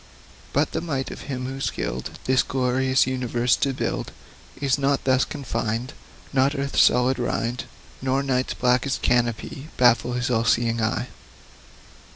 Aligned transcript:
But 0.51 0.71
the 0.71 0.81
might 0.81 1.11
of 1.11 1.21
Him, 1.29 1.45
who 1.45 1.61
skilled 1.61 2.17
This 2.25 2.41
great 2.41 3.05
universe 3.05 3.55
to 3.57 3.71
build, 3.71 4.11
Is 4.59 4.79
not 4.79 5.03
thus 5.03 5.23
confined; 5.25 5.93
Not 6.33 6.55
earth's 6.55 6.81
solid 6.81 7.19
rind, 7.19 7.65
Nor 8.01 8.23
night's 8.23 8.55
blackest 8.55 9.03
canopy, 9.03 9.67
Baffle 9.77 10.13
His 10.13 10.31
all 10.31 10.43
seeing 10.45 10.81
eye. 10.81 11.09